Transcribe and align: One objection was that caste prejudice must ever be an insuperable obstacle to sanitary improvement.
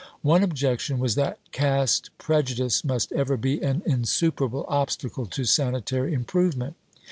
One 0.23 0.41
objection 0.41 0.97
was 0.97 1.13
that 1.13 1.37
caste 1.51 2.09
prejudice 2.17 2.83
must 2.83 3.11
ever 3.11 3.37
be 3.37 3.61
an 3.61 3.83
insuperable 3.85 4.65
obstacle 4.67 5.27
to 5.27 5.43
sanitary 5.45 6.15
improvement. 6.15 6.75